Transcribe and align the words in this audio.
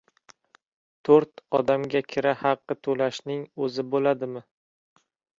To‘rt 1.09 1.41
odamga 1.59 1.99
kira 2.13 2.33
haqi 2.39 2.77
to‘lashning 2.87 3.43
o‘zi 3.67 3.85
bo‘ladimi. 3.91 4.41